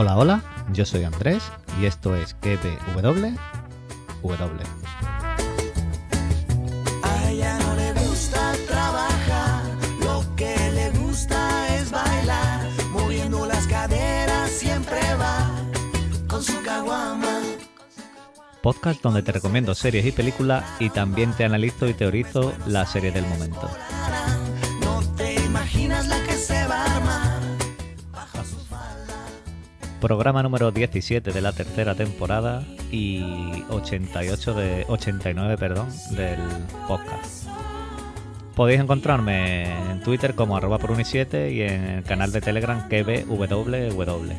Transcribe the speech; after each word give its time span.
Hola, 0.00 0.16
hola, 0.16 0.42
yo 0.72 0.84
soy 0.84 1.02
Andrés 1.02 1.42
y 1.80 1.86
esto 1.86 2.14
es 2.14 2.32
KPW. 2.34 3.34
W. 4.22 4.64
A 7.02 7.28
ella 7.28 7.58
no 7.58 7.74
le 7.74 7.92
gusta 7.94 8.52
trabajar, 8.68 9.64
lo 10.00 10.24
que 10.36 10.54
le 10.72 10.90
gusta 11.00 11.74
es 11.74 11.90
bailar, 11.90 12.68
moviendo 12.92 13.44
las 13.44 13.66
caderas 13.66 14.48
siempre 14.52 15.00
va 15.16 15.50
con 16.28 16.44
su 16.44 16.62
caguama. 16.62 17.40
Podcast 18.62 19.02
donde 19.02 19.24
te 19.24 19.32
recomiendo 19.32 19.74
series 19.74 20.06
y 20.06 20.12
películas 20.12 20.64
y 20.78 20.90
también 20.90 21.32
te 21.32 21.44
analizo 21.44 21.88
y 21.88 21.94
teorizo 21.94 22.52
la 22.68 22.86
serie 22.86 23.10
del 23.10 23.26
momento. 23.26 23.68
Programa 30.00 30.44
número 30.44 30.70
17 30.70 31.32
de 31.32 31.40
la 31.40 31.52
tercera 31.52 31.96
temporada 31.96 32.62
y 32.92 33.20
88 33.68 34.54
de 34.54 34.84
89, 34.88 35.56
perdón, 35.58 35.88
del 36.12 36.38
podcast. 36.86 37.48
Podéis 38.54 38.80
encontrarme 38.80 39.64
en 39.90 40.00
Twitter 40.02 40.36
como 40.36 40.56
arroba 40.56 40.78
por 40.78 40.90
uni7 40.90 41.52
y 41.52 41.62
en 41.62 41.84
el 41.84 42.04
canal 42.04 42.30
de 42.30 42.40
Telegram 42.40 42.88
KBWW. 42.88 44.32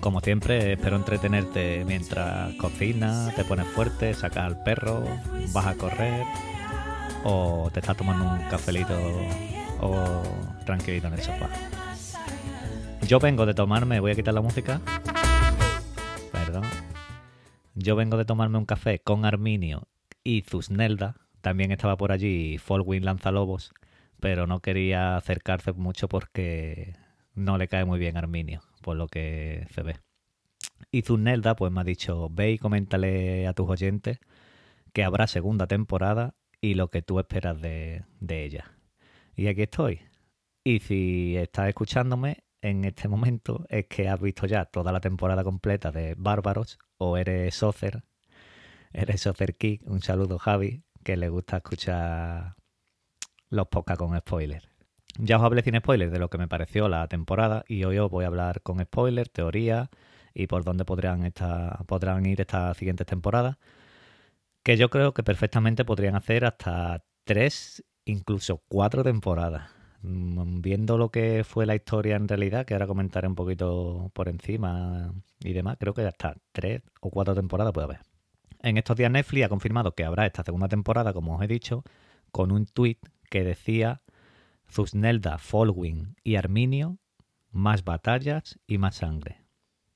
Como 0.00 0.20
siempre, 0.20 0.74
espero 0.74 0.96
entretenerte 0.96 1.84
mientras 1.86 2.52
cocinas, 2.56 3.34
te 3.34 3.44
pones 3.44 3.66
fuerte, 3.68 4.12
sacas 4.12 4.44
al 4.44 4.62
perro, 4.62 5.04
vas 5.52 5.66
a 5.66 5.74
correr 5.74 6.24
o 7.24 7.70
te 7.72 7.80
estás 7.80 7.96
tomando 7.96 8.24
un 8.30 8.40
cafelito 8.50 8.94
o 9.80 10.22
tranquilito 10.66 11.06
en 11.06 11.14
el 11.14 11.22
sofá. 11.22 11.48
Yo 13.08 13.18
vengo 13.18 13.46
de 13.46 13.54
tomarme, 13.54 14.00
voy 14.00 14.10
a 14.10 14.14
quitar 14.14 14.34
la 14.34 14.42
música. 14.42 14.82
Perdón. 16.30 16.64
Yo 17.74 17.96
vengo 17.96 18.18
de 18.18 18.26
tomarme 18.26 18.58
un 18.58 18.66
café 18.66 18.98
con 18.98 19.24
Arminio 19.24 19.88
y 20.22 20.42
Zusnelda. 20.42 21.16
También 21.40 21.72
estaba 21.72 21.96
por 21.96 22.12
allí 22.12 22.58
Folwin 22.58 23.06
Lanzalobos, 23.06 23.72
pero 24.20 24.46
no 24.46 24.60
quería 24.60 25.16
acercarse 25.16 25.72
mucho 25.72 26.06
porque 26.06 26.96
no 27.32 27.56
le 27.56 27.66
cae 27.66 27.86
muy 27.86 27.98
bien 27.98 28.18
Arminio, 28.18 28.60
por 28.82 28.98
lo 28.98 29.06
que 29.06 29.66
se 29.70 29.82
ve. 29.82 29.96
Y 30.90 31.00
Zusnelda 31.00 31.56
pues 31.56 31.72
me 31.72 31.80
ha 31.80 31.84
dicho, 31.84 32.28
ve 32.30 32.50
y 32.52 32.58
coméntale 32.58 33.46
a 33.46 33.54
tus 33.54 33.70
oyentes 33.70 34.20
que 34.92 35.02
habrá 35.02 35.28
segunda 35.28 35.66
temporada 35.66 36.34
y 36.60 36.74
lo 36.74 36.90
que 36.90 37.00
tú 37.00 37.18
esperas 37.20 37.58
de, 37.62 38.04
de 38.20 38.44
ella. 38.44 38.76
Y 39.34 39.46
aquí 39.46 39.62
estoy. 39.62 40.02
Y 40.62 40.80
si 40.80 41.38
estás 41.38 41.68
escuchándome 41.68 42.44
en 42.62 42.84
este 42.84 43.08
momento 43.08 43.64
es 43.68 43.86
que 43.86 44.08
has 44.08 44.20
visto 44.20 44.46
ya 44.46 44.64
toda 44.64 44.92
la 44.92 45.00
temporada 45.00 45.44
completa 45.44 45.90
de 45.92 46.14
Bárbaros 46.16 46.78
o 46.96 47.16
eres 47.16 47.54
Socer, 47.54 48.04
eres 48.92 49.22
Socer 49.22 49.56
Kick, 49.56 49.82
un 49.86 50.00
saludo 50.02 50.38
Javi, 50.38 50.82
que 51.04 51.16
le 51.16 51.28
gusta 51.28 51.58
escuchar 51.58 52.56
los 53.50 53.68
podcasts 53.68 54.04
con 54.04 54.18
spoilers. 54.18 54.68
Ya 55.18 55.38
os 55.38 55.42
hablé 55.42 55.62
sin 55.62 55.76
spoilers 55.78 56.12
de 56.12 56.18
lo 56.18 56.30
que 56.30 56.38
me 56.38 56.48
pareció 56.48 56.88
la 56.88 57.08
temporada 57.08 57.64
y 57.66 57.84
hoy 57.84 57.98
os 57.98 58.10
voy 58.10 58.24
a 58.24 58.28
hablar 58.28 58.62
con 58.62 58.80
spoilers, 58.80 59.32
teorías 59.32 59.88
y 60.34 60.46
por 60.46 60.64
dónde 60.64 60.84
podrán, 60.84 61.24
estar, 61.24 61.84
podrán 61.86 62.26
ir 62.26 62.40
estas 62.40 62.76
siguientes 62.76 63.06
temporadas, 63.06 63.56
que 64.62 64.76
yo 64.76 64.90
creo 64.90 65.14
que 65.14 65.22
perfectamente 65.22 65.84
podrían 65.84 66.14
hacer 66.14 66.44
hasta 66.44 67.04
tres, 67.24 67.84
incluso 68.04 68.62
cuatro 68.68 69.02
temporadas. 69.02 69.77
Mm, 70.02 70.60
Viendo 70.60 70.98
lo 70.98 71.10
que 71.10 71.44
fue 71.44 71.66
la 71.66 71.74
historia 71.74 72.16
en 72.16 72.28
realidad, 72.28 72.66
que 72.66 72.74
ahora 72.74 72.86
comentaré 72.86 73.26
un 73.26 73.34
poquito 73.34 74.10
por 74.14 74.28
encima 74.28 75.12
y 75.40 75.52
demás, 75.52 75.76
creo 75.78 75.94
que 75.94 76.02
hasta 76.02 76.36
tres 76.52 76.82
o 77.00 77.10
cuatro 77.10 77.34
temporadas 77.34 77.72
puede 77.72 77.84
haber. 77.86 78.00
En 78.62 78.76
estos 78.76 78.96
días 78.96 79.10
Netflix 79.10 79.46
ha 79.46 79.48
confirmado 79.48 79.92
que 79.94 80.04
habrá 80.04 80.26
esta 80.26 80.42
segunda 80.42 80.68
temporada, 80.68 81.12
como 81.12 81.36
os 81.36 81.42
he 81.42 81.46
dicho, 81.46 81.84
con 82.32 82.50
un 82.52 82.66
tweet 82.66 82.98
que 83.30 83.44
decía 83.44 84.02
Zusnelda, 84.70 85.38
Folwin 85.38 86.16
y 86.24 86.36
Arminio, 86.36 86.98
más 87.50 87.84
batallas 87.84 88.58
y 88.66 88.78
más 88.78 88.96
sangre. 88.96 89.44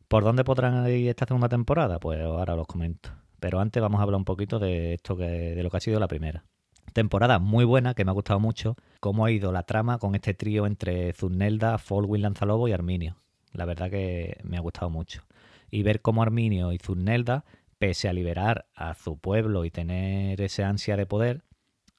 ¿Por 0.09 0.25
dónde 0.25 0.45
podrán 0.45 0.89
ir 0.89 1.09
esta 1.09 1.27
segunda 1.27 1.49
temporada? 1.49 1.99
Pues 1.99 2.21
ahora 2.21 2.55
os 2.55 2.67
comento. 2.67 3.11
Pero 3.41 3.61
antes 3.61 3.83
vamos 3.83 3.99
a 3.99 4.05
hablar 4.05 4.19
un 4.19 4.25
poquito 4.25 4.59
de 4.59 4.95
esto 4.95 5.17
que, 5.17 5.25
de 5.25 5.63
lo 5.63 5.71
que 5.71 5.77
ha 5.79 5.81
sido 5.81 5.99
la 5.99 6.09
primera. 6.09 6.45
Temporada 6.93 7.39
muy 7.39 7.65
buena, 7.65 7.95
que 7.95 8.05
me 8.05 8.11
ha 8.11 8.15
gustado 8.15 8.39
mucho, 8.39 8.77
cómo 9.01 9.25
ha 9.25 9.31
ido 9.31 9.51
la 9.51 9.63
trama 9.63 9.99
con 9.99 10.15
este 10.15 10.35
trío 10.35 10.67
entre 10.67 11.15
Zusnelda, 11.15 11.79
Folwin 11.79 12.21
Lanzalobo 12.21 12.69
y 12.69 12.73
Arminio. 12.73 13.17
La 13.53 13.65
verdad 13.65 13.91
que 13.91 14.37
me 14.43 14.59
ha 14.59 14.61
gustado 14.61 14.91
mucho. 14.91 15.23
Y 15.71 15.83
ver 15.83 16.03
cómo 16.03 16.23
Arminio 16.23 16.71
y 16.73 16.79
Zusnelda, 16.79 17.47
pese 17.79 18.09
a 18.09 18.13
liberar 18.13 18.67
a 18.75 18.95
su 18.95 19.17
pueblo 19.19 19.65
y 19.65 19.71
tener 19.71 20.41
ese 20.43 20.65
ansia 20.65 20.97
de 20.99 21.07
poder, 21.07 21.45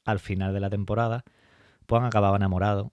al 0.06 0.20
final 0.20 0.54
de 0.54 0.60
la 0.60 0.70
temporada, 0.70 1.24
pues 1.88 2.00
han 2.00 2.08
acabado 2.08 2.36
enamorados. 2.36 2.92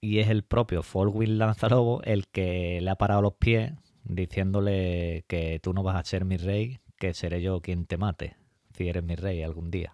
Y 0.00 0.18
es 0.18 0.28
el 0.28 0.42
propio 0.42 0.82
Folwin 0.82 1.38
Lanzalobo 1.38 2.02
el 2.02 2.26
que 2.26 2.80
le 2.80 2.90
ha 2.90 2.96
parado 2.96 3.22
los 3.22 3.34
pies 3.34 3.74
diciéndole 4.02 5.24
que 5.28 5.60
tú 5.62 5.72
no 5.72 5.84
vas 5.84 5.94
a 5.94 6.04
ser 6.04 6.24
mi 6.24 6.36
rey, 6.36 6.80
que 6.98 7.14
seré 7.14 7.40
yo 7.40 7.60
quien 7.60 7.86
te 7.86 7.96
mate, 7.96 8.36
si 8.76 8.88
eres 8.88 9.04
mi 9.04 9.14
rey 9.14 9.44
algún 9.44 9.70
día. 9.70 9.92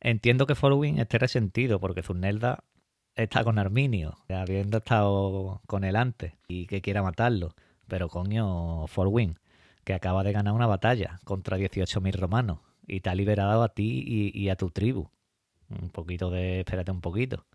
Entiendo 0.00 0.46
que 0.46 0.54
Folwin 0.54 0.98
esté 0.98 1.18
resentido 1.18 1.80
porque 1.80 2.02
Zunelda 2.02 2.64
está 3.14 3.44
con 3.44 3.58
Arminio, 3.58 4.18
habiendo 4.28 4.78
estado 4.78 5.62
con 5.66 5.84
él 5.84 5.96
antes, 5.96 6.34
y 6.48 6.66
que 6.66 6.82
quiera 6.82 7.02
matarlo. 7.02 7.54
Pero 7.88 8.08
coño, 8.08 8.86
Folwin, 8.88 9.38
que 9.84 9.94
acaba 9.94 10.22
de 10.22 10.32
ganar 10.32 10.52
una 10.54 10.66
batalla 10.66 11.20
contra 11.24 11.58
18.000 11.58 12.12
romanos 12.14 12.58
y 12.86 13.00
te 13.00 13.10
ha 13.10 13.14
liberado 13.14 13.62
a 13.62 13.68
ti 13.70 14.04
y, 14.06 14.38
y 14.38 14.48
a 14.50 14.56
tu 14.56 14.70
tribu. 14.70 15.08
Un 15.68 15.90
poquito 15.90 16.30
de... 16.30 16.60
espérate 16.60 16.90
un 16.90 17.00
poquito. 17.00 17.46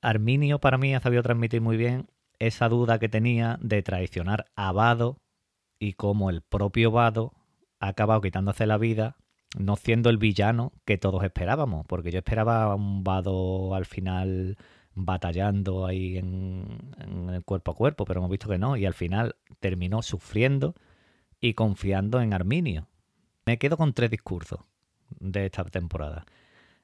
Arminio 0.00 0.60
para 0.60 0.78
mí 0.78 0.94
ha 0.94 1.00
sabido 1.00 1.22
transmitir 1.22 1.60
muy 1.60 1.76
bien 1.76 2.08
esa 2.38 2.68
duda 2.68 2.98
que 2.98 3.08
tenía 3.08 3.58
de 3.60 3.82
traicionar 3.82 4.46
a 4.54 4.72
Vado 4.72 5.18
y 5.78 5.94
cómo 5.94 6.30
el 6.30 6.42
propio 6.42 6.90
Vado 6.90 7.32
ha 7.80 7.88
acabado 7.88 8.20
quitándose 8.20 8.66
la 8.66 8.78
vida 8.78 9.16
no 9.56 9.76
siendo 9.76 10.10
el 10.10 10.18
villano 10.18 10.72
que 10.84 10.98
todos 10.98 11.24
esperábamos, 11.24 11.86
porque 11.86 12.12
yo 12.12 12.18
esperaba 12.18 12.74
un 12.74 13.02
Vado 13.02 13.74
al 13.74 13.86
final 13.86 14.56
batallando 14.94 15.86
ahí 15.86 16.16
en, 16.16 16.94
el 17.30 17.44
cuerpo 17.44 17.72
a 17.72 17.74
cuerpo, 17.74 18.04
pero 18.04 18.20
hemos 18.20 18.30
visto 18.30 18.48
que 18.48 18.58
no, 18.58 18.76
y 18.76 18.86
al 18.86 18.94
final 18.94 19.36
terminó 19.60 20.02
sufriendo 20.02 20.74
y 21.40 21.54
confiando 21.54 22.20
en 22.20 22.32
Arminio. 22.32 22.88
Me 23.44 23.58
quedo 23.58 23.76
con 23.76 23.92
tres 23.92 24.10
discursos 24.10 24.60
de 25.20 25.46
esta 25.46 25.64
temporada. 25.64 26.24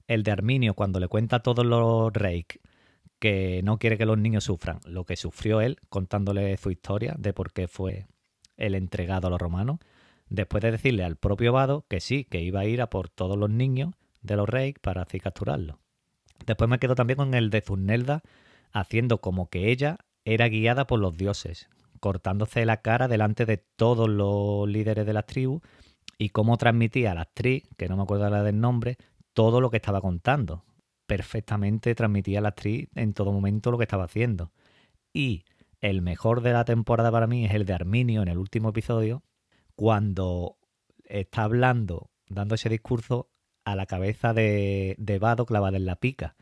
El 0.07 0.23
de 0.23 0.31
Arminio 0.31 0.75
cuando 0.75 1.01
le 1.01 1.09
cuenta 1.09 1.37
a 1.37 1.43
todos 1.43 1.65
los 1.65 2.13
Reik 2.13 2.61
que 3.19 3.63
no 3.63 3.79
quiere 3.79 3.97
que 3.97 4.07
los 4.07 4.19
niños 4.19 4.45
sufran, 4.45 4.81
lo 4.85 5.05
que 5.05 5.17
sufrió 5.17 5.61
él, 5.61 5.79
contándole 5.89 6.57
su 6.57 6.71
historia 6.71 7.15
de 7.19 7.33
por 7.33 7.53
qué 7.53 7.69
fue 7.69 8.07
el 8.57 8.75
entregado 8.75 9.29
a 9.29 9.31
los 9.31 9.41
romanos, 9.41 9.79
después 10.33 10.63
de 10.63 10.71
decirle 10.71 11.05
al 11.05 11.17
propio 11.17 11.53
Vado 11.53 11.85
que 11.89 12.01
sí, 12.01 12.25
que 12.25 12.41
iba 12.41 12.61
a 12.61 12.65
ir 12.65 12.81
a 12.81 12.89
por 12.89 13.09
todos 13.09 13.37
los 13.37 13.51
niños 13.51 13.95
de 14.23 14.37
los 14.37 14.49
Reik 14.49 14.81
para 14.81 15.03
así 15.03 15.21
capturarlos. 15.21 15.77
Después 16.47 16.69
me 16.69 16.79
quedo 16.79 16.95
también 16.95 17.19
con 17.19 17.35
el 17.35 17.51
de 17.51 17.61
Zunelda 17.61 18.23
haciendo 18.73 19.19
como 19.19 19.49
que 19.51 19.71
ella 19.71 19.99
era 20.25 20.49
guiada 20.49 20.87
por 20.87 21.01
los 21.01 21.17
dioses, 21.17 21.69
cortándose 22.01 22.65
la 22.65 22.79
cara 22.79 23.09
delante 23.09 23.45
de 23.45 23.59
todos 23.59 24.09
los 24.09 24.69
líderes 24.69 25.05
de 25.05 25.13
las 25.13 25.27
tribus 25.27 25.61
y 26.19 26.31
cómo 26.31 26.57
transmitía 26.57 27.13
a 27.13 27.15
la 27.15 27.23
actriz, 27.23 27.65
que 27.77 27.89
no 27.89 27.97
me 27.97 28.05
acuerdo 28.05 28.29
la 28.31 28.43
del 28.43 28.59
nombre, 28.61 28.97
todo 29.35 29.61
lo 29.61 29.71
que 29.71 29.77
estaba 29.77 30.01
contando. 30.01 30.65
Perfectamente 31.07 31.95
transmitía 31.95 32.39
a 32.39 32.43
la 32.43 32.49
actriz 32.51 32.89
en 32.95 33.13
todo 33.13 33.33
momento 33.33 33.71
lo 33.71 33.79
que 33.79 33.85
estaba 33.85 34.05
haciendo. 34.05 34.51
Y 35.13 35.45
el 35.81 36.01
mejor 36.01 36.41
de 36.41 36.53
la 36.53 36.65
temporada 36.65 37.11
para 37.11 37.27
mí 37.27 37.45
es 37.45 37.53
el 37.53 37.67
de 37.67 37.75
Arminio 37.75 38.23
en 38.23 38.29
el 38.29 38.39
último 38.39 38.71
episodio, 38.71 39.23
cuando 39.75 40.59
está 41.05 41.45
hablando, 41.45 42.11
dando 42.29 42.55
ese 42.55 42.69
discurso 42.69 43.31
a 43.65 43.77
la 43.77 43.87
cabeza 43.87 44.33
de, 44.33 45.19
Vado 45.21 45.47
clavada 45.47 45.77
en 45.77 45.87
la 45.87 45.97
pica. 45.97 46.37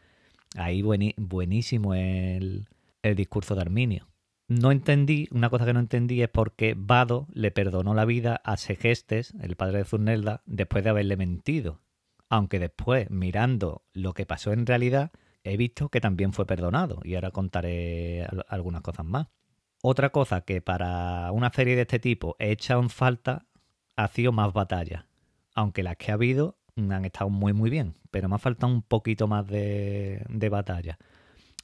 Ahí 0.56 0.82
buenísimo 0.82 1.94
el, 1.94 2.68
el 3.02 3.14
discurso 3.14 3.54
de 3.54 3.62
Arminio. 3.62 4.08
No 4.48 4.72
entendí, 4.72 5.28
una 5.30 5.48
cosa 5.48 5.64
que 5.64 5.72
no 5.72 5.78
entendí 5.78 6.22
es 6.22 6.28
por 6.28 6.56
qué 6.56 6.74
Vado 6.76 7.28
le 7.32 7.52
perdonó 7.52 7.94
la 7.94 8.04
vida 8.04 8.40
a 8.44 8.56
Segestes, 8.56 9.32
el 9.40 9.54
padre 9.54 9.78
de 9.78 9.84
Zurnelda, 9.84 10.42
después 10.44 10.82
de 10.82 10.90
haberle 10.90 11.16
mentido. 11.16 11.80
Aunque 12.28 12.58
después, 12.58 13.10
mirando 13.10 13.84
lo 13.92 14.12
que 14.12 14.26
pasó 14.26 14.52
en 14.52 14.66
realidad, 14.66 15.12
he 15.44 15.56
visto 15.56 15.88
que 15.88 16.00
también 16.00 16.32
fue 16.32 16.46
perdonado. 16.46 17.00
Y 17.04 17.14
ahora 17.14 17.30
contaré 17.30 18.26
algunas 18.48 18.82
cosas 18.82 19.06
más. 19.06 19.28
Otra 19.82 20.10
cosa 20.10 20.42
que 20.42 20.60
para 20.60 21.32
una 21.32 21.50
serie 21.50 21.74
de 21.74 21.82
este 21.82 21.98
tipo 21.98 22.36
he 22.38 22.50
echado 22.50 22.82
en 22.82 22.90
falta 22.90 23.46
ha 23.96 24.08
sido 24.08 24.32
más 24.32 24.52
batallas. 24.52 25.04
Aunque 25.54 25.82
las 25.82 25.96
que 25.96 26.10
ha 26.10 26.14
habido 26.14 26.58
han 26.76 27.04
estado 27.04 27.30
muy 27.30 27.52
muy 27.52 27.70
bien, 27.70 27.96
pero 28.10 28.28
me 28.28 28.34
ha 28.34 28.38
faltado 28.38 28.72
un 28.72 28.82
poquito 28.82 29.26
más 29.26 29.46
de, 29.46 30.24
de 30.28 30.48
batalla. 30.48 30.98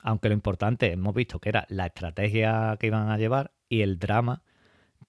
Aunque 0.02 0.28
lo 0.28 0.34
importante 0.34 0.92
hemos 0.92 1.14
visto 1.14 1.40
que 1.40 1.48
era 1.50 1.66
la 1.68 1.86
estrategia 1.86 2.76
que 2.78 2.86
iban 2.88 3.10
a 3.10 3.18
llevar 3.18 3.52
y 3.68 3.82
el 3.82 3.98
drama 3.98 4.42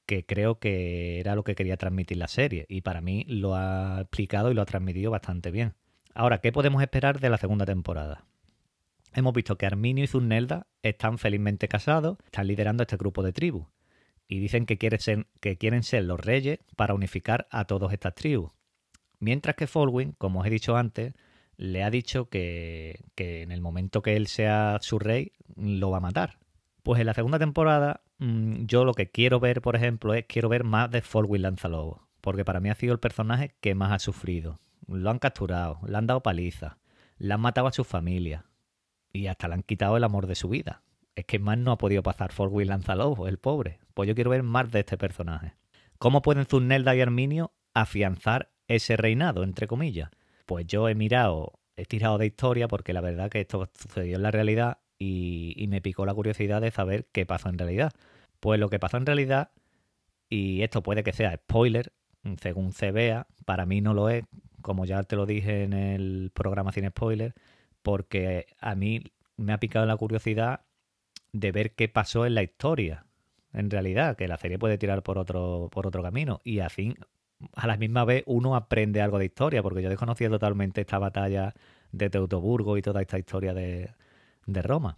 que 0.06 0.26
creo 0.26 0.60
que 0.60 1.20
era 1.20 1.36
lo 1.36 1.44
que 1.44 1.56
quería 1.56 1.78
transmitir 1.78 2.18
la 2.18 2.28
serie. 2.28 2.66
Y 2.70 2.82
para 2.82 3.02
mí 3.02 3.26
lo 3.28 3.56
ha 3.56 4.02
explicado 4.02 4.52
y 4.52 4.54
lo 4.54 4.62
ha 4.62 4.66
transmitido 4.66 5.12
bastante 5.12 5.52
bien. 5.52 5.76
Ahora, 6.14 6.40
¿qué 6.40 6.52
podemos 6.52 6.82
esperar 6.82 7.20
de 7.20 7.30
la 7.30 7.38
segunda 7.38 7.66
temporada? 7.66 8.26
Hemos 9.18 9.34
visto 9.34 9.58
que 9.58 9.66
Arminio 9.66 10.04
y 10.04 10.08
Zunelda 10.08 10.68
están 10.84 11.18
felizmente 11.18 11.68
casados, 11.68 12.20
están 12.26 12.46
liderando 12.46 12.84
este 12.84 12.98
grupo 12.98 13.24
de 13.24 13.34
tribus. 13.34 13.66
Y 14.28 14.38
dicen 14.38 14.68
que 14.68 14.78
quieren, 14.78 15.82
ser, 15.82 16.04
los 16.04 16.20
reyes 16.20 16.60
para 16.76 16.94
unificar 16.94 17.48
a 17.50 17.66
todas 17.66 17.92
estas 17.94 18.14
tribus. 18.14 18.52
Mientras 19.18 19.56
que 19.56 19.66
Folwin, 19.66 20.12
como 20.20 20.42
os 20.42 20.46
he 20.46 20.52
dicho 20.52 20.78
antes, 20.78 21.16
le 21.56 21.82
ha 21.82 21.90
dicho 21.90 22.30
que, 22.30 23.06
en 23.16 23.52
el 23.52 23.60
momento 23.60 24.04
que 24.04 24.18
él 24.18 24.28
sea 24.28 24.78
su 24.82 25.00
rey, 25.00 25.32
lo 25.56 25.90
va 25.90 25.98
a 25.98 26.02
matar. 26.02 26.38
Pues 26.84 27.00
en 27.00 27.08
la 27.08 27.16
segunda 27.16 27.40
temporada, 27.40 28.02
mm, 28.20 28.66
yo 28.66 28.86
lo 28.86 28.94
que 28.94 29.10
quiero 29.10 29.40
ver, 29.40 29.64
por 29.64 29.76
ejemplo, 29.76 30.14
es 30.14 30.26
quiero 30.28 30.48
ver 30.48 30.64
más 30.64 30.92
de 30.92 31.02
Folwin 31.02 31.42
Lanzalobo. 31.42 32.08
Porque 32.22 32.46
para 32.46 32.60
mí 32.60 32.70
ha 32.70 32.76
sido 32.76 32.94
el 32.94 33.00
personaje 33.00 33.56
que 33.62 33.74
más 33.74 33.92
ha 33.94 33.98
sufrido. 33.98 34.60
Lo 34.88 35.10
han 35.10 35.18
capturado, 35.18 35.80
le 35.88 35.98
han 35.98 36.06
dado 36.06 36.22
paliza, 36.22 36.78
le 37.18 37.34
han 37.34 37.42
matado 37.42 37.66
a 37.66 37.74
su 37.74 37.84
familia. 37.84 38.46
Y 39.14 39.28
hasta 39.28 39.48
le 39.48 39.56
han 39.56 39.64
quitado 39.64 39.98
el 39.98 40.04
amor 40.04 40.28
de 40.28 40.36
su 40.36 40.50
vida. 40.50 40.84
Es 41.16 41.26
que 41.26 41.40
más 41.40 41.58
no 41.58 41.72
ha 41.72 41.78
podido 41.78 42.04
pasar 42.04 42.32
Folwin 42.32 42.68
Lanzalobo, 42.68 43.28
el 43.28 43.40
pobre. 43.40 43.80
Pues 43.94 44.08
yo 44.08 44.16
quiero 44.16 44.30
ver 44.30 44.44
más 44.44 44.72
de 44.72 44.82
este 44.82 44.98
personaje. 44.98 45.56
¿Cómo 45.98 46.22
pueden 46.22 46.46
Zunelda 46.46 46.96
y 46.96 47.02
Arminio 47.02 47.54
afianzar 47.74 48.52
ese 48.68 48.98
reinado, 48.98 49.44
entre 49.44 49.66
comillas? 49.66 50.12
Pues 50.46 50.68
yo 50.68 50.88
he 50.88 50.96
mirado, 50.96 51.60
he 51.76 51.86
tirado 51.86 52.18
de 52.20 52.28
historia 52.28 52.68
porque 52.68 52.94
la 52.94 53.02
verdad 53.02 53.30
que 53.30 53.42
esto 53.42 53.70
sucedió 53.74 54.18
en 54.18 54.24
la 54.24 54.32
realidad 54.32 54.78
y, 55.00 55.66
me 55.70 55.82
picó 55.82 56.06
la 56.06 56.14
curiosidad 56.14 56.62
de 56.62 56.72
saber 56.72 57.08
qué 57.12 57.26
pasó 57.26 57.50
en 57.50 57.58
realidad. 57.58 57.94
Pues 58.40 58.60
lo 58.60 58.70
que 58.70 58.80
pasó 58.80 58.98
en 58.98 59.06
realidad, 59.06 59.52
y 60.30 60.62
esto 60.62 60.84
puede 60.84 61.04
que 61.04 61.14
sea 61.14 61.36
spoiler, 61.36 61.94
según 62.42 62.74
se 62.74 62.92
vea, 62.92 63.28
para 63.46 63.66
mí 63.66 63.82
no 63.82 63.94
lo 63.94 64.10
es, 64.10 64.26
como 64.62 64.86
ya 64.86 65.04
te 65.04 65.16
lo 65.16 65.26
dije 65.26 65.64
en 65.64 65.74
el 65.74 66.32
programa 66.34 66.72
sin 66.72 66.88
spoiler, 66.90 67.34
porque 67.88 68.48
a 68.60 68.76
mí 68.76 69.02
me 69.38 69.54
ha 69.54 69.62
picado 69.62 69.86
la 69.86 69.96
curiosidad 69.96 70.66
de 71.32 71.54
ver 71.54 71.74
qué 71.74 71.88
pasó 71.88 72.26
en 72.26 72.36
la 72.36 72.44
historia, 72.44 73.06
en 73.54 73.70
realidad, 73.70 74.18
que 74.18 74.28
la 74.28 74.36
serie 74.36 74.60
puede 74.60 74.78
tirar 74.78 75.04
por 75.04 75.18
otro, 75.18 75.70
por 75.72 75.88
otro 75.88 76.04
camino. 76.04 76.42
Y 76.44 76.60
así, 76.60 76.96
a 77.54 77.66
la 77.66 77.78
misma 77.78 78.04
vez, 78.04 78.24
uno 78.26 78.58
aprende 78.58 79.02
algo 79.02 79.20
de 79.20 79.26
historia, 79.28 79.64
porque 79.64 79.82
yo 79.82 79.88
desconocía 79.88 80.30
totalmente 80.30 80.82
esta 80.82 81.00
batalla 81.00 81.54
de 81.94 82.10
Teutoburgo 82.10 82.78
y 82.78 82.82
toda 82.82 83.00
esta 83.00 83.20
historia 83.20 83.54
de, 83.54 83.92
de 84.46 84.62
Roma. 84.62 84.98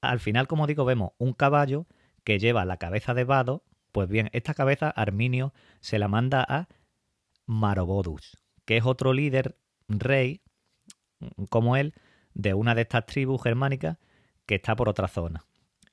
Al 0.00 0.18
final, 0.18 0.48
como 0.48 0.66
digo, 0.66 0.84
vemos 0.84 1.12
un 1.18 1.34
caballo 1.34 1.86
que 2.24 2.40
lleva 2.40 2.64
la 2.64 2.78
cabeza 2.78 3.14
de 3.14 3.22
Vado. 3.22 3.62
Pues 3.92 4.08
bien, 4.08 4.28
esta 4.32 4.54
cabeza 4.54 4.90
Arminio 4.90 5.54
se 5.78 6.00
la 6.00 6.08
manda 6.08 6.44
a 6.48 6.66
Marobodus, 7.46 8.36
que 8.64 8.76
es 8.78 8.84
otro 8.84 9.12
líder, 9.12 9.56
rey, 9.86 10.40
como 11.48 11.76
él, 11.76 11.94
de 12.34 12.54
una 12.54 12.74
de 12.74 12.82
estas 12.82 13.06
tribus 13.06 13.42
germánicas 13.42 13.98
que 14.46 14.56
está 14.56 14.76
por 14.76 14.88
otra 14.88 15.08
zona. 15.08 15.44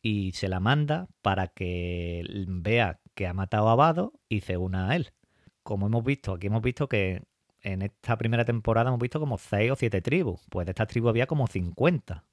Y 0.01 0.31
se 0.33 0.47
la 0.47 0.59
manda 0.59 1.07
para 1.21 1.47
que 1.47 2.23
vea 2.47 2.99
que 3.13 3.27
ha 3.27 3.33
matado 3.33 3.69
a 3.69 3.75
Vado 3.75 4.13
y 4.27 4.41
se 4.41 4.57
una 4.57 4.89
a 4.89 4.95
él. 4.95 5.13
Como 5.63 5.88
hemos 5.88 6.03
visto, 6.03 6.33
aquí 6.33 6.47
hemos 6.47 6.63
visto 6.63 6.89
que 6.89 7.23
en 7.61 7.83
esta 7.83 8.17
primera 8.17 8.45
temporada 8.45 8.89
hemos 8.89 8.99
visto 8.99 9.19
como 9.19 9.38
6 9.38 9.71
o 9.71 9.75
7 9.75 10.01
tribus. 10.01 10.41
Pues 10.49 10.65
de 10.65 10.71
estas 10.71 10.88
tribus 10.88 11.09
había 11.09 11.27
como 11.27 11.47
50 11.47 12.23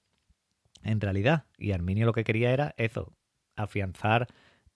en 0.83 1.01
realidad. 1.01 1.45
Y 1.59 1.73
Arminio 1.73 2.07
lo 2.07 2.13
que 2.13 2.25
quería 2.25 2.53
era 2.53 2.75
eso, 2.77 3.13
afianzar 3.57 4.29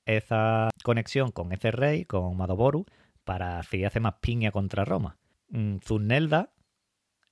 esa 0.05 0.71
conexión 0.83 1.31
con 1.31 1.53
ese 1.53 1.71
rey, 1.71 2.05
con 2.05 2.37
Madoboru, 2.37 2.87
para 3.25 3.59
así 3.59 3.85
hacer 3.85 4.03
más 4.03 4.15
piña 4.21 4.51
contra 4.51 4.85
Roma. 4.85 5.19
Mm, 5.49 5.79
Zunelda 5.79 6.53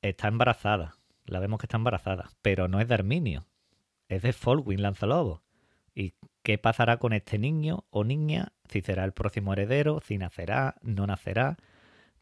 está 0.03 0.29
embarazada, 0.29 0.97
la 1.31 1.41
vemos 1.41 1.59
que 1.59 1.67
está 1.67 1.77
embarazada, 1.77 2.31
pero 2.43 2.69
no 2.69 2.81
es 2.81 2.89
de 2.89 2.95
Arminio, 2.95 3.47
es 4.09 4.23
de 4.23 4.33
Folwin 4.33 4.83
Lanzalobo. 4.83 5.43
¿Y 5.95 6.15
qué 6.43 6.59
pasará 6.59 6.99
con 6.99 7.13
este 7.13 7.39
niño 7.39 7.85
o 7.91 8.05
niña? 8.05 8.53
Si 8.69 8.81
será 8.81 9.05
el 9.05 9.13
próximo 9.13 9.53
heredero, 9.53 10.01
si 10.05 10.19
nacerá, 10.19 10.77
no 10.83 11.07
nacerá. 11.07 11.57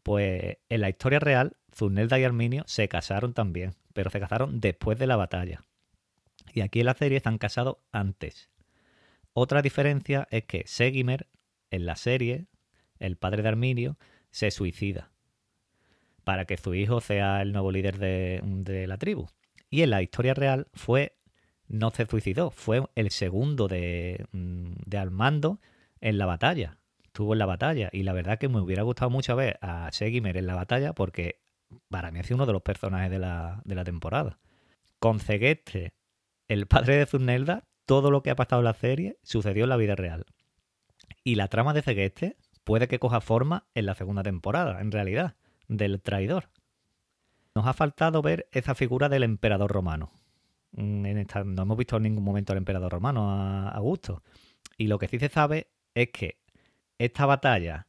Pues 0.03 0.57
en 0.69 0.81
la 0.81 0.89
historia 0.89 1.19
real, 1.19 1.57
Zunelda 1.73 2.19
y 2.19 2.23
Arminio 2.23 2.63
se 2.67 2.87
casaron 2.87 3.33
también, 3.33 3.75
pero 3.93 4.09
se 4.09 4.19
casaron 4.19 4.59
después 4.59 4.97
de 4.97 5.07
la 5.07 5.15
batalla. 5.15 5.65
Y 6.53 6.61
aquí 6.61 6.79
en 6.79 6.87
la 6.87 6.95
serie 6.95 7.17
están 7.17 7.37
casados 7.37 7.77
antes. 7.91 8.49
Otra 9.33 9.61
diferencia 9.61 10.27
es 10.31 10.45
que 10.45 10.63
Segimer, 10.65 11.27
en 11.69 11.85
la 11.85 11.95
serie, 11.95 12.47
el 12.97 13.17
padre 13.17 13.43
de 13.43 13.49
Arminio, 13.49 13.97
se 14.31 14.49
suicida 14.51 15.08
para 16.29 16.45
que 16.45 16.57
su 16.57 16.75
hijo 16.75 17.01
sea 17.01 17.41
el 17.41 17.53
nuevo 17.53 17.71
líder 17.71 17.97
de, 17.97 18.85
la 18.87 18.99
tribu. 18.99 19.25
Y 19.71 19.81
en 19.81 19.89
la 19.89 20.03
historia 20.03 20.35
real 20.35 20.67
fue, 20.75 21.17
no 21.67 21.89
se 21.89 22.05
suicidó, 22.05 22.51
fue 22.51 22.83
el 22.93 23.09
segundo 23.09 23.67
de, 23.67 24.27
mm, 24.31 24.73
de 24.85 24.97
Armando 24.99 25.59
en 26.01 26.19
la 26.19 26.27
batalla. 26.27 26.77
Estuvo 27.03 27.33
en 27.33 27.39
la 27.39 27.47
batalla. 27.47 27.89
Y 27.91 28.03
la 28.03 28.13
verdad 28.13 28.37
que 28.37 28.47
me 28.47 28.61
hubiera 28.61 28.83
gustado 28.83 29.09
mucho 29.09 29.35
ver 29.35 29.57
a 29.63 29.91
Segimer 29.91 30.37
en 30.37 30.45
la 30.45 30.53
batalla 30.53 30.93
porque 30.93 31.41
para 31.87 32.11
mí 32.11 32.21
sido 32.21 32.35
uno 32.35 32.45
de 32.45 32.53
los 32.53 32.61
personajes 32.61 33.09
de 33.09 33.17
la, 33.17 33.63
de 33.65 33.73
la 33.73 33.83
temporada. 33.83 34.37
Con 34.99 35.19
Cegueste 35.19 35.95
el 36.47 36.67
padre 36.67 36.97
de 36.97 37.07
Zunelda, 37.07 37.63
todo 37.87 38.11
lo 38.11 38.21
que 38.21 38.29
ha 38.29 38.35
pasado 38.35 38.61
en 38.61 38.65
la 38.65 38.75
serie 38.75 39.17
sucedió 39.23 39.63
en 39.63 39.69
la 39.69 39.77
vida 39.77 39.95
real. 39.95 40.27
Y 41.23 41.33
la 41.33 41.47
trama 41.47 41.73
de 41.73 41.81
Cegueste 41.81 42.37
puede 42.63 42.87
que 42.87 42.99
coja 42.99 43.19
forma 43.19 43.65
en 43.73 43.87
la 43.87 43.95
segunda 43.95 44.21
temporada, 44.21 44.79
en 44.79 44.91
realidad, 44.91 45.33
del 45.69 46.01
traidor. 46.01 46.49
Nos 47.55 47.65
ha 47.65 47.73
faltado 47.73 48.21
ver 48.21 48.49
esa 48.51 48.75
figura 48.75 49.07
del 49.07 49.23
emperador 49.23 49.71
romano. 49.71 50.11
Mm, 50.73 51.05
no 51.45 51.61
hemos 51.63 51.77
visto 51.77 51.97
en 51.97 52.03
ningún 52.03 52.23
momento 52.23 52.51
al 52.51 52.57
emperador 52.57 52.91
romano 52.91 53.31
a, 53.31 53.69
a 53.69 53.79
gusto. 53.79 54.21
Y 54.77 54.87
lo 54.87 54.99
que 54.99 55.07
sí 55.07 55.17
se 55.17 55.29
sabe 55.29 55.69
es 55.93 56.09
que 56.09 56.39
esta 56.97 57.25
batalla 57.25 57.87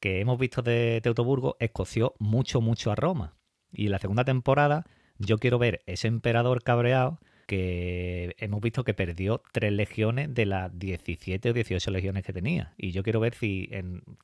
que 0.00 0.20
hemos 0.20 0.38
visto 0.38 0.60
de 0.60 1.00
Teutoburgo 1.02 1.56
escoció 1.60 2.14
mucho, 2.18 2.60
mucho 2.60 2.90
a 2.90 2.94
Roma. 2.94 3.36
Y 3.72 3.86
en 3.86 3.92
la 3.92 3.98
segunda 3.98 4.24
temporada 4.24 4.84
yo 5.18 5.38
quiero 5.38 5.58
ver 5.58 5.82
ese 5.86 6.08
emperador 6.08 6.62
cabreado 6.62 7.20
que 7.46 8.34
hemos 8.38 8.60
visto 8.60 8.84
que 8.84 8.94
perdió 8.94 9.42
tres 9.52 9.72
legiones 9.72 10.32
de 10.34 10.46
las 10.46 10.76
17 10.78 11.50
o 11.50 11.52
18 11.52 11.90
legiones 11.90 12.24
que 12.24 12.32
tenía. 12.32 12.74
Y 12.76 12.92
yo 12.92 13.02
quiero 13.02 13.20
ver 13.20 13.34
si, 13.34 13.70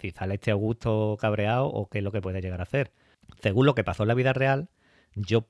si 0.00 0.10
sale 0.10 0.34
este 0.34 0.50
Augusto 0.50 1.16
cabreado 1.20 1.66
o 1.66 1.88
qué 1.88 1.98
es 1.98 2.04
lo 2.04 2.12
que 2.12 2.22
puede 2.22 2.40
llegar 2.40 2.60
a 2.60 2.64
hacer. 2.64 2.92
Según 3.40 3.66
lo 3.66 3.74
que 3.74 3.84
pasó 3.84 4.04
en 4.04 4.08
la 4.08 4.14
vida 4.14 4.32
real, 4.32 4.68
yo 5.14 5.48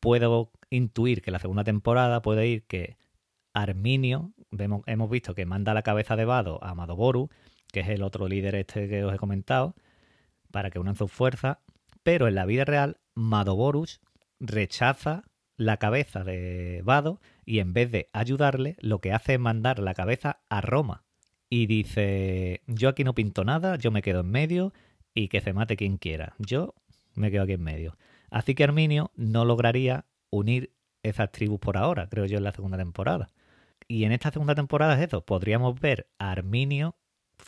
puedo 0.00 0.50
intuir 0.70 1.22
que 1.22 1.30
la 1.30 1.38
segunda 1.38 1.64
temporada 1.64 2.22
puede 2.22 2.46
ir 2.48 2.64
que 2.64 2.96
Arminio, 3.54 4.32
vemos, 4.50 4.82
hemos 4.86 5.10
visto 5.10 5.34
que 5.34 5.46
manda 5.46 5.74
la 5.74 5.82
cabeza 5.82 6.16
de 6.16 6.24
Vado 6.24 6.62
a 6.62 6.74
Madoboru, 6.74 7.28
que 7.72 7.80
es 7.80 7.88
el 7.88 8.02
otro 8.02 8.28
líder 8.28 8.54
este 8.54 8.88
que 8.88 9.04
os 9.04 9.14
he 9.14 9.18
comentado, 9.18 9.74
para 10.50 10.70
que 10.70 10.78
unan 10.78 10.96
sus 10.96 11.10
fuerzas, 11.10 11.58
pero 12.02 12.28
en 12.28 12.34
la 12.34 12.46
vida 12.46 12.64
real 12.64 12.98
Madoborus 13.14 14.00
rechaza 14.40 15.24
la 15.56 15.76
cabeza 15.76 16.24
de 16.24 16.82
Vado 16.84 17.20
y 17.44 17.58
en 17.58 17.72
vez 17.72 17.90
de 17.90 18.08
ayudarle, 18.12 18.76
lo 18.80 19.00
que 19.00 19.12
hace 19.12 19.34
es 19.34 19.40
mandar 19.40 19.78
la 19.78 19.94
cabeza 19.94 20.40
a 20.48 20.60
Roma. 20.60 21.04
Y 21.48 21.66
dice, 21.66 22.62
yo 22.66 22.88
aquí 22.88 23.04
no 23.04 23.14
pinto 23.14 23.44
nada, 23.44 23.76
yo 23.76 23.90
me 23.90 24.02
quedo 24.02 24.20
en 24.20 24.30
medio 24.30 24.72
y 25.14 25.28
que 25.28 25.40
se 25.40 25.52
mate 25.52 25.76
quien 25.76 25.98
quiera. 25.98 26.34
Yo 26.38 26.74
me 27.14 27.30
quedo 27.30 27.42
aquí 27.42 27.52
en 27.52 27.62
medio. 27.62 27.96
Así 28.30 28.54
que 28.54 28.64
Arminio 28.64 29.10
no 29.16 29.44
lograría 29.44 30.06
unir 30.30 30.72
esas 31.02 31.30
tribus 31.30 31.60
por 31.60 31.76
ahora, 31.76 32.08
creo 32.08 32.24
yo, 32.24 32.38
en 32.38 32.44
la 32.44 32.52
segunda 32.52 32.78
temporada. 32.78 33.28
Y 33.88 34.04
en 34.04 34.12
esta 34.12 34.30
segunda 34.30 34.54
temporada 34.54 34.94
es 34.94 35.08
eso, 35.08 35.24
podríamos 35.24 35.78
ver 35.78 36.06
a 36.18 36.30
Arminio 36.30 36.96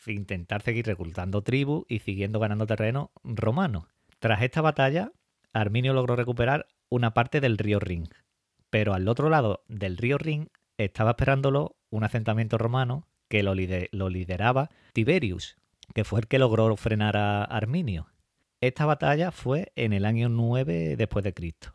intentar 0.06 0.62
seguir 0.62 0.86
reclutando 0.86 1.42
tribus 1.42 1.84
y 1.88 2.00
siguiendo 2.00 2.38
ganando 2.38 2.66
terreno 2.66 3.12
romano. 3.22 3.88
Tras 4.18 4.42
esta 4.42 4.60
batalla, 4.60 5.12
Arminio 5.52 5.92
logró 5.92 6.16
recuperar 6.16 6.66
una 6.88 7.14
parte 7.14 7.40
del 7.40 7.58
río 7.58 7.80
Ring. 7.80 8.08
Pero 8.70 8.94
al 8.94 9.08
otro 9.08 9.28
lado 9.28 9.64
del 9.68 9.96
río 9.96 10.18
Ring 10.18 10.48
estaba 10.78 11.10
esperándolo 11.10 11.76
un 11.90 12.04
asentamiento 12.04 12.58
romano 12.58 13.06
que 13.28 13.42
lo, 13.42 13.54
lideraba 13.54 14.70
Tiberius, 14.92 15.56
que 15.94 16.04
fue 16.04 16.20
el 16.20 16.26
que 16.26 16.38
logró 16.38 16.76
frenar 16.76 17.16
a 17.16 17.44
Arminio. 17.44 18.08
Esta 18.60 18.86
batalla 18.86 19.30
fue 19.30 19.72
en 19.76 19.92
el 19.92 20.04
año 20.04 20.28
9 20.28 20.96
después 20.96 21.24
de 21.24 21.34
Cristo. 21.34 21.72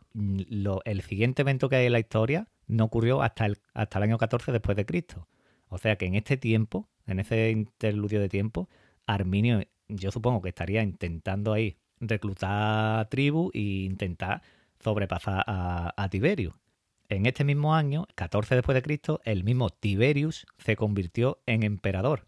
el 0.84 1.02
siguiente 1.02 1.42
evento 1.42 1.68
que 1.68 1.76
hay 1.76 1.86
en 1.86 1.92
la 1.92 2.00
historia 2.00 2.48
no 2.66 2.84
ocurrió 2.84 3.22
hasta 3.22 3.46
el, 3.46 3.58
hasta 3.74 3.98
el 3.98 4.04
año 4.04 4.18
14 4.18 4.52
después 4.52 4.76
de 4.76 4.86
Cristo. 4.86 5.28
O 5.68 5.78
sea 5.78 5.96
que 5.96 6.06
en 6.06 6.16
este 6.16 6.36
tiempo, 6.36 6.88
en 7.06 7.20
ese 7.20 7.50
interludio 7.50 8.20
de 8.20 8.28
tiempo, 8.28 8.68
Arminio, 9.06 9.62
yo 9.88 10.10
supongo 10.10 10.42
que 10.42 10.48
estaría 10.48 10.82
intentando 10.82 11.52
ahí 11.52 11.76
reclutar 12.00 13.08
tribus 13.08 13.50
e 13.54 13.60
intentar 13.60 14.42
sobrepasar 14.82 15.44
a, 15.46 15.94
a 15.96 16.08
Tiberius. 16.08 16.54
En 17.08 17.26
este 17.26 17.44
mismo 17.44 17.74
año, 17.74 18.06
14 18.14 18.54
después 18.54 18.74
de 18.74 18.82
Cristo, 18.82 19.20
el 19.24 19.42
mismo 19.44 19.70
Tiberius 19.70 20.46
se 20.58 20.76
convirtió 20.76 21.42
en 21.46 21.62
emperador 21.64 22.26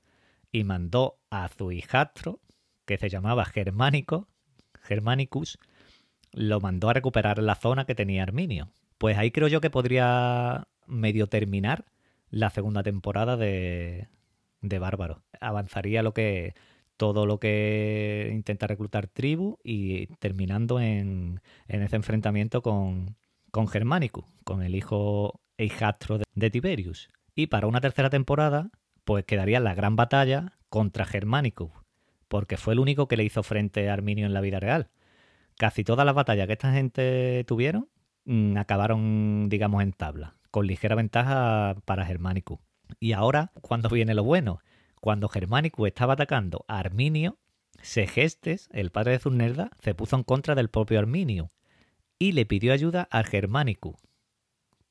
y 0.51 0.65
mandó 0.65 1.19
a 1.31 1.49
su 1.49 1.73
hijastro, 1.73 2.41
que 2.85 2.99
se 2.99 3.09
llamaba 3.09 3.45
Germánico, 3.45 4.29
Germanicus, 4.83 5.59
lo 6.33 6.61
mandó 6.61 6.89
a 6.89 6.95
recuperar 6.95 7.39
la 7.39 7.55
zona 7.55 7.85
que 7.85 7.95
tenía 7.95 8.23
Arminio. 8.23 8.71
Pues 8.99 9.17
ahí 9.19 9.31
creo 9.31 9.49
yo 9.49 9.61
que 9.61 9.71
podría 9.71 10.67
medio 10.87 11.27
terminar 11.27 11.85
la 12.31 12.51
segunda 12.51 12.83
temporada 12.83 13.37
de, 13.37 14.09
de 14.61 14.79
Bárbaro. 14.79 15.23
Avanzaría 15.41 16.03
lo 16.03 16.15
que 16.15 16.55
todo 17.03 17.27
lo 17.27 17.41
que 17.41 18.31
intenta 18.33 18.69
reclutar 18.69 19.09
tribu 19.09 19.59
y 19.65 20.07
terminando 20.21 20.79
en, 20.79 21.41
en 21.67 21.83
ese 21.83 21.97
enfrentamiento 21.97 22.63
con, 22.63 23.17
con 23.51 23.67
Germanicus, 23.67 24.25
con 24.45 24.63
el 24.63 24.77
hijo 24.77 25.41
e 25.59 25.65
hijastro 25.65 26.21
de, 26.33 26.51
Tiberius. 26.51 27.09
Y 27.35 27.49
para 27.49 27.67
una 27.67 27.81
tercera 27.81 28.09
temporada, 28.09 28.71
pues 29.03 29.25
quedaría 29.25 29.59
la 29.59 29.75
gran 29.75 29.97
batalla 29.97 30.53
contra 30.69 31.05
Germanicus, 31.05 31.73
porque 32.29 32.57
fue 32.57 32.75
el 32.75 32.79
único 32.79 33.09
que 33.09 33.17
le 33.17 33.25
hizo 33.25 33.43
frente 33.43 33.91
a 33.91 33.95
Arminio 33.95 34.27
en 34.27 34.33
la 34.33 34.41
vida 34.41 34.61
real. 34.61 34.89
Casi 35.59 35.83
todas 35.83 36.07
las 36.07 36.15
batallas 36.15 36.47
que 36.47 36.53
esta 36.53 36.73
gente 36.73 37.43
tuvieron 37.49 37.89
mm, 38.27 38.59
acabaron, 38.59 39.49
digamos, 39.49 39.83
en 39.83 39.93
tabla, 39.93 40.37
con 40.53 40.69
ligera 40.69 40.95
ventaja 40.95 41.75
para 41.85 42.07
Germanicus. 42.07 42.61
Y 43.01 43.11
ahora, 43.11 43.51
cuando 43.61 43.89
viene 43.89 44.15
lo 44.15 44.23
bueno? 44.23 44.61
Cuando 45.03 45.29
Germanicus 45.29 45.89
estaba 45.89 46.13
atacando 46.13 46.65
a 46.69 46.79
Arminio, 46.79 47.37
Segestes, 47.83 48.69
el 48.71 48.93
padre 48.93 49.11
de 49.11 49.19
Zunelda, 49.19 49.73
se 49.81 49.97
puso 49.97 50.15
en 50.15 50.23
contra 50.23 50.55
del 50.55 50.71
propio 50.71 51.01
Arminio 51.01 51.51
y 52.21 52.31
le 52.31 52.47
pidió 52.47 52.73
ayuda 52.73 53.09
a 53.11 53.25
Germanicus, 53.25 53.97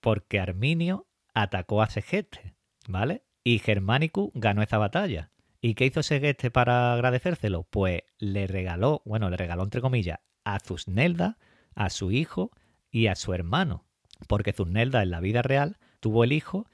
porque 0.01 0.41
Arminio 0.41 1.07
atacó 1.33 1.81
a 1.81 1.89
Segestes, 1.89 2.51
¿vale? 2.89 3.23
Y 3.45 3.59
Germanicus 3.59 4.31
ganó 4.33 4.61
esa 4.61 4.77
batalla. 4.77 5.31
¿Y 5.61 5.75
qué 5.75 5.85
hizo 5.85 6.03
Segeste 6.03 6.51
para 6.51 6.91
agradecérselo? 6.91 7.63
Pues 7.63 8.01
le 8.17 8.47
regaló, 8.47 9.01
bueno, 9.05 9.29
le 9.29 9.37
regaló 9.37 9.63
entre 9.63 9.79
comillas, 9.79 10.19
a 10.43 10.59
Zusnelda, 10.59 11.37
a 11.73 11.89
su 11.89 12.11
hijo 12.11 12.51
y 12.91 13.07
a 13.07 13.15
su 13.15 13.33
hermano. 13.33 13.85
Porque 14.27 14.51
Zusnelda 14.51 15.03
en 15.03 15.11
la 15.11 15.21
vida 15.21 15.41
real 15.41 15.77
tuvo 16.01 16.25
el 16.25 16.33
hijo 16.33 16.67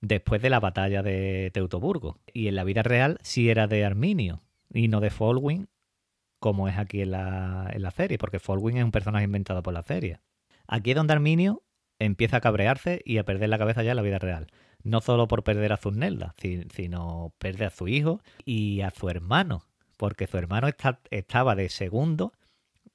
después 0.00 0.42
de 0.42 0.50
la 0.50 0.60
batalla 0.60 1.02
de 1.02 1.50
Teutoburgo. 1.52 2.18
Y 2.32 2.48
en 2.48 2.56
la 2.56 2.64
vida 2.64 2.82
real 2.82 3.18
sí 3.22 3.50
era 3.50 3.66
de 3.66 3.84
Arminio 3.84 4.40
y 4.72 4.88
no 4.88 5.00
de 5.00 5.10
Folwin, 5.10 5.68
como 6.38 6.68
es 6.68 6.78
aquí 6.78 7.02
en 7.02 7.12
la, 7.12 7.70
en 7.72 7.82
la 7.82 7.90
serie, 7.90 8.18
porque 8.18 8.38
Folwin 8.38 8.78
es 8.78 8.84
un 8.84 8.92
personaje 8.92 9.24
inventado 9.24 9.62
por 9.62 9.74
la 9.74 9.82
serie. 9.82 10.20
Aquí 10.66 10.90
es 10.90 10.96
donde 10.96 11.12
Arminio 11.12 11.62
empieza 11.98 12.38
a 12.38 12.40
cabrearse 12.40 13.02
y 13.04 13.18
a 13.18 13.24
perder 13.24 13.50
la 13.50 13.58
cabeza 13.58 13.82
ya 13.82 13.92
en 13.92 13.96
la 13.96 14.02
vida 14.02 14.18
real. 14.18 14.46
No 14.82 15.02
solo 15.02 15.28
por 15.28 15.44
perder 15.44 15.72
a 15.72 15.76
Zusnelda, 15.76 16.34
sino 16.38 17.34
perder 17.38 17.68
a 17.68 17.70
su 17.70 17.88
hijo 17.88 18.22
y 18.44 18.80
a 18.80 18.90
su 18.90 19.10
hermano, 19.10 19.66
porque 19.98 20.26
su 20.26 20.38
hermano 20.38 20.68
estaba 21.10 21.54
de 21.54 21.68
segundo 21.68 22.32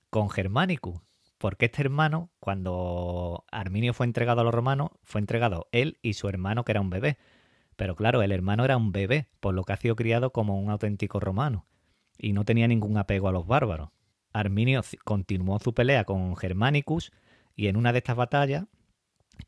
con 0.10 0.32
Germanicus, 0.32 1.02
porque 1.38 1.66
este 1.66 1.82
hermano, 1.82 2.32
cuando 2.40 3.46
Arminio 3.52 3.94
fue 3.94 4.06
entregado 4.06 4.42
a 4.42 4.44
los 4.44 4.54
romanos, 4.54 4.92
fue 5.04 5.22
entregado 5.22 5.68
él 5.72 5.98
y 6.02 6.14
su 6.14 6.30
hermano, 6.30 6.64
que 6.64 6.72
era 6.72 6.82
un 6.82 6.90
bebé. 6.90 7.18
Pero 7.76 7.96
claro, 7.96 8.22
el 8.22 8.32
hermano 8.32 8.64
era 8.64 8.78
un 8.78 8.92
bebé, 8.92 9.28
por 9.40 9.54
lo 9.54 9.64
que 9.64 9.74
ha 9.74 9.78
sido 9.78 9.96
criado 9.96 10.32
como 10.32 10.60
un 10.60 10.70
auténtico 10.70 11.20
romano, 11.20 11.66
y 12.18 12.34
no 12.34 12.46
tenía 12.46 12.68
ningún 12.68 12.98
apego 12.98 13.28
a 13.28 13.34
los 13.34 13.48
bárbaros. 13.48 13.90
Arminio 14.32 14.82
continuó 15.04 15.60
su 15.60 15.74
pelea 15.74 16.06
con 16.06 16.36
Germanicus, 16.38 17.12
y 17.56 17.68
en 17.68 17.78
una 17.78 17.92
de 17.92 18.00
estas 18.00 18.16
batallas, 18.16 18.66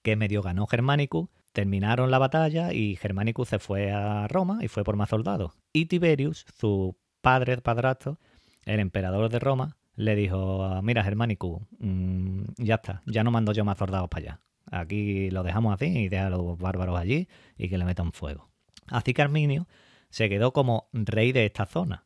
que 0.02 0.16
medio 0.16 0.42
ganó 0.42 0.68
Germanicus, 0.68 1.30
terminaron 1.54 2.12
la 2.12 2.20
batalla 2.20 2.74
y 2.74 2.98
Germanicus 2.98 3.50
se 3.50 3.60
fue 3.60 3.92
a 3.92 4.28
Roma 4.28 4.60
y 4.62 4.68
fue 4.68 4.84
por 4.84 4.96
más 4.96 5.10
soldados. 5.10 5.54
Y 5.74 5.86
Tiberius, 5.86 6.46
su 6.58 6.98
padre, 7.22 7.58
padrastro, 7.58 8.20
el 8.66 8.80
emperador 8.80 9.30
de 9.30 9.40
Roma, 9.40 9.77
le 9.98 10.16
dijo, 10.16 10.80
mira 10.84 11.04
Germánico, 11.04 11.68
mm, 11.80 12.44
ya 12.58 12.76
está, 12.76 13.02
ya 13.08 13.24
no 13.24 13.32
mando 13.32 13.52
yo 13.52 13.66
más 13.66 13.80
soldados 13.80 14.08
para 14.10 14.24
allá. 14.24 14.42
Aquí 14.72 15.32
lo 15.32 15.44
dejamos 15.44 15.74
así 15.74 15.86
y 15.86 16.08
deja 16.08 16.28
a 16.28 16.30
los 16.30 16.58
bárbaros 16.58 16.98
allí 17.00 17.28
y 17.58 17.68
que 17.68 17.78
le 17.80 17.86
metan 17.86 18.12
fuego. 18.12 18.48
Así 18.88 19.14
que 19.14 19.24
Arminio 19.24 19.68
se 20.10 20.30
quedó 20.30 20.54
como 20.54 20.88
rey 20.94 21.32
de 21.32 21.46
esta 21.46 21.66
zona 21.66 22.06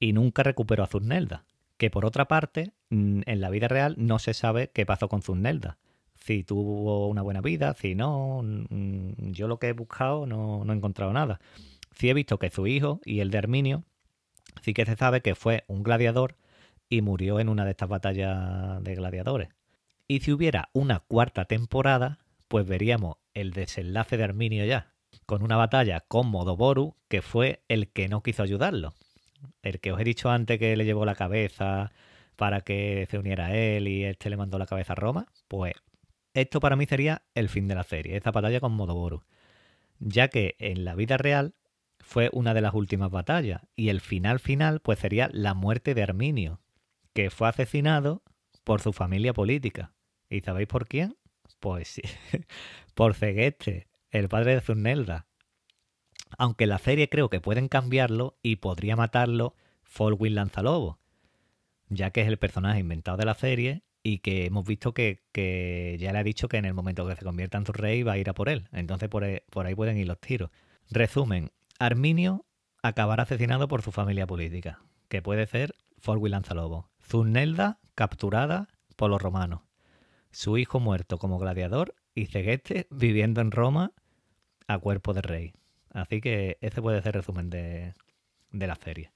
y 0.00 0.12
nunca 0.12 0.42
recuperó 0.42 0.82
a 0.82 0.88
Zurnelda, 0.88 1.44
que 1.76 1.88
por 1.88 2.04
otra 2.04 2.26
parte, 2.26 2.72
mm, 2.90 3.22
en 3.26 3.40
la 3.40 3.48
vida 3.50 3.68
real 3.68 3.94
no 3.96 4.18
se 4.18 4.34
sabe 4.34 4.70
qué 4.74 4.84
pasó 4.84 5.08
con 5.08 5.22
Zurnelda. 5.22 5.78
Si 6.16 6.42
tuvo 6.42 7.06
una 7.08 7.22
buena 7.22 7.40
vida, 7.40 7.74
si 7.74 7.94
no, 7.94 8.42
mm, 8.42 9.30
yo 9.30 9.46
lo 9.46 9.60
que 9.60 9.68
he 9.68 9.72
buscado 9.72 10.26
no, 10.26 10.64
no 10.64 10.72
he 10.72 10.76
encontrado 10.76 11.12
nada. 11.12 11.38
Sí 11.92 12.10
he 12.10 12.14
visto 12.14 12.40
que 12.40 12.50
su 12.50 12.66
hijo 12.66 13.00
y 13.04 13.20
el 13.20 13.30
de 13.30 13.38
Arminio 13.38 13.84
sí 14.62 14.74
que 14.74 14.84
se 14.84 14.96
sabe 14.96 15.20
que 15.20 15.36
fue 15.36 15.62
un 15.68 15.84
gladiador 15.84 16.34
y 16.90 17.00
murió 17.00 17.40
en 17.40 17.48
una 17.48 17.64
de 17.64 17.70
estas 17.70 17.88
batallas 17.88 18.82
de 18.82 18.94
gladiadores. 18.96 19.48
Y 20.08 20.20
si 20.20 20.32
hubiera 20.32 20.68
una 20.72 20.98
cuarta 20.98 21.46
temporada, 21.46 22.18
pues 22.48 22.66
veríamos 22.66 23.16
el 23.32 23.52
desenlace 23.52 24.16
de 24.16 24.24
Arminio 24.24 24.64
ya, 24.66 24.92
con 25.24 25.42
una 25.42 25.56
batalla 25.56 26.00
con 26.00 26.28
Modoboru, 26.28 26.96
que 27.08 27.22
fue 27.22 27.62
el 27.68 27.88
que 27.92 28.08
no 28.08 28.22
quiso 28.22 28.42
ayudarlo. 28.42 28.92
El 29.62 29.80
que 29.80 29.92
os 29.92 30.00
he 30.00 30.04
dicho 30.04 30.30
antes 30.30 30.58
que 30.58 30.76
le 30.76 30.84
llevó 30.84 31.04
la 31.04 31.14
cabeza 31.14 31.92
para 32.34 32.62
que 32.62 33.06
se 33.08 33.18
uniera 33.18 33.46
a 33.46 33.54
él 33.54 33.86
y 33.86 34.04
este 34.04 34.28
le 34.28 34.36
mandó 34.36 34.58
la 34.58 34.66
cabeza 34.66 34.94
a 34.94 34.96
Roma, 34.96 35.26
pues 35.46 35.74
esto 36.34 36.58
para 36.58 36.76
mí 36.76 36.86
sería 36.86 37.22
el 37.34 37.48
fin 37.48 37.68
de 37.68 37.76
la 37.76 37.84
serie, 37.84 38.16
esta 38.16 38.32
batalla 38.32 38.60
con 38.60 38.72
Modoboru. 38.72 39.22
Ya 40.00 40.28
que 40.28 40.56
en 40.58 40.84
la 40.84 40.96
vida 40.96 41.18
real 41.18 41.54
fue 42.00 42.30
una 42.32 42.52
de 42.52 42.62
las 42.62 42.74
últimas 42.74 43.10
batallas 43.10 43.62
y 43.76 43.90
el 43.90 44.00
final 44.00 44.40
final 44.40 44.80
pues 44.80 44.98
sería 44.98 45.28
la 45.32 45.54
muerte 45.54 45.94
de 45.94 46.02
Arminio, 46.02 46.60
que 47.20 47.28
fue 47.28 47.48
asesinado 47.48 48.22
por 48.64 48.80
su 48.80 48.94
familia 48.94 49.34
política. 49.34 49.92
¿Y 50.30 50.40
sabéis 50.40 50.68
por 50.68 50.86
quién? 50.88 51.18
Pues 51.58 51.88
sí, 51.88 52.00
por 52.94 53.12
Cegueste, 53.12 53.88
el 54.10 54.30
padre 54.30 54.54
de 54.54 54.62
Zurnelda. 54.62 55.26
Aunque 56.38 56.66
la 56.66 56.78
serie 56.78 57.10
creo 57.10 57.28
que 57.28 57.42
pueden 57.42 57.68
cambiarlo 57.68 58.38
y 58.42 58.56
podría 58.56 58.96
matarlo 58.96 59.54
Folwin 59.82 60.34
Lanzalobo, 60.34 60.98
ya 61.90 62.10
que 62.10 62.22
es 62.22 62.28
el 62.28 62.38
personaje 62.38 62.80
inventado 62.80 63.18
de 63.18 63.26
la 63.26 63.34
serie 63.34 63.82
y 64.02 64.20
que 64.20 64.46
hemos 64.46 64.64
visto 64.64 64.94
que, 64.94 65.22
que, 65.32 65.98
ya 66.00 66.14
le 66.14 66.20
ha 66.20 66.24
dicho 66.24 66.48
que 66.48 66.56
en 66.56 66.64
el 66.64 66.72
momento 66.72 67.06
que 67.06 67.16
se 67.16 67.24
convierta 67.24 67.58
en 67.58 67.66
su 67.66 67.72
rey 67.72 68.02
va 68.02 68.12
a 68.12 68.18
ir 68.18 68.30
a 68.30 68.32
por 68.32 68.48
él. 68.48 68.66
Entonces 68.72 69.10
por 69.10 69.24
ahí, 69.24 69.40
por 69.50 69.66
ahí 69.66 69.74
pueden 69.74 69.98
ir 69.98 70.06
los 70.06 70.20
tiros. 70.22 70.50
Resumen, 70.88 71.50
Arminio 71.78 72.46
acabará 72.82 73.24
asesinado 73.24 73.68
por 73.68 73.82
su 73.82 73.92
familia 73.92 74.26
política, 74.26 74.80
que 75.10 75.20
puede 75.20 75.46
ser 75.46 75.74
Folwin 75.98 76.30
Lanzalobo. 76.30 76.89
Zunelda 77.10 77.80
capturada 77.96 78.68
por 78.94 79.10
los 79.10 79.20
romanos, 79.20 79.62
su 80.30 80.58
hijo 80.58 80.78
muerto 80.78 81.18
como 81.18 81.40
gladiador 81.40 81.96
y 82.14 82.26
Cegueste 82.26 82.86
viviendo 82.90 83.40
en 83.40 83.50
Roma 83.50 83.92
a 84.68 84.78
cuerpo 84.78 85.12
de 85.12 85.22
rey. 85.22 85.52
Así 85.92 86.20
que 86.20 86.58
ese 86.60 86.80
puede 86.80 87.02
ser 87.02 87.16
el 87.16 87.22
resumen 87.22 87.50
de, 87.50 87.94
de 88.52 88.66
la 88.68 88.76
serie. 88.76 89.10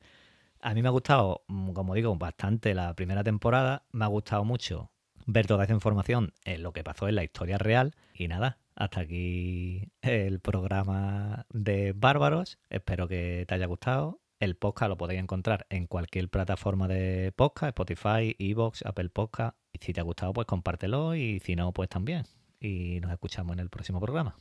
A 0.60 0.74
mí 0.74 0.82
me 0.82 0.88
ha 0.88 0.90
gustado, 0.90 1.44
mm, 1.46 1.70
como 1.70 1.94
digo, 1.94 2.16
bastante 2.16 2.74
la 2.74 2.94
primera 2.94 3.22
temporada. 3.22 3.84
Me 3.92 4.04
ha 4.04 4.08
gustado 4.08 4.44
mucho 4.44 4.90
ver 5.26 5.46
toda 5.46 5.62
esa 5.62 5.74
información 5.74 6.32
en 6.44 6.64
lo 6.64 6.72
que 6.72 6.82
pasó 6.82 7.06
en 7.06 7.14
la 7.14 7.22
historia 7.22 7.58
real. 7.58 7.94
Y 8.12 8.26
nada, 8.26 8.58
hasta 8.74 9.02
aquí 9.02 9.92
el 10.00 10.40
programa 10.40 11.46
de 11.50 11.92
Bárbaros. 11.92 12.58
Espero 12.70 13.06
que 13.06 13.44
te 13.46 13.54
haya 13.54 13.66
gustado. 13.66 14.23
El 14.44 14.56
podcast 14.56 14.90
lo 14.90 14.98
podéis 14.98 15.20
encontrar 15.20 15.66
en 15.70 15.86
cualquier 15.86 16.28
plataforma 16.28 16.86
de 16.86 17.32
podcast, 17.34 17.70
Spotify, 17.70 18.36
Evox, 18.38 18.84
Apple 18.84 19.08
Podcast. 19.08 19.56
Y 19.72 19.78
si 19.78 19.94
te 19.94 20.00
ha 20.00 20.02
gustado, 20.02 20.34
pues 20.34 20.46
compártelo 20.46 21.14
y 21.14 21.40
si 21.40 21.56
no, 21.56 21.72
pues 21.72 21.88
también. 21.88 22.24
Y 22.60 23.00
nos 23.00 23.10
escuchamos 23.10 23.54
en 23.54 23.60
el 23.60 23.70
próximo 23.70 24.02
programa. 24.02 24.36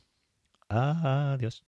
Adiós. 0.68 1.62